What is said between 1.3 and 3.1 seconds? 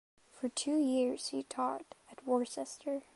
taught at Worcester.